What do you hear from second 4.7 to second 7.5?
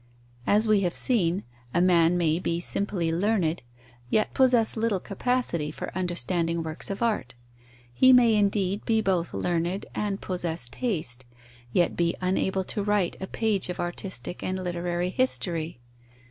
little capacity for understanding works of art;